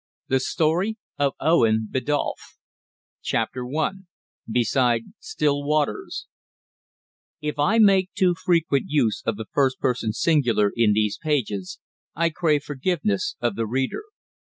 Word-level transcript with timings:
THE 0.29 0.39
STORY 0.39 0.97
OF 1.19 1.33
OWEN 1.39 1.87
BIDDULPH 1.91 2.57
CHAPTER 3.21 3.63
ONE 3.63 4.07
BESIDE 4.49 5.13
STILL 5.19 5.63
WATERS 5.63 6.25
If 7.39 7.59
I 7.59 7.77
make 7.77 8.09
too 8.15 8.33
frequent 8.33 8.85
use 8.87 9.21
of 9.27 9.37
the 9.37 9.45
first 9.53 9.77
person 9.79 10.11
singular 10.11 10.71
in 10.75 10.93
these 10.93 11.19
pages, 11.21 11.77
I 12.15 12.31
crave 12.31 12.63
forgiveness 12.63 13.35
of 13.41 13.53
the 13.55 13.67
reader. 13.67 14.05